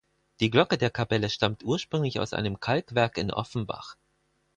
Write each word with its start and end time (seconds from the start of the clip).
Die 0.39 0.49
Glocke 0.49 0.79
der 0.79 0.89
Kapelle 0.89 1.29
stammt 1.29 1.63
ursprünglich 1.63 2.19
aus 2.19 2.33
einem 2.33 2.59
Kalkwerk 2.59 3.19
in 3.19 3.29
Offenbach. 3.29 3.97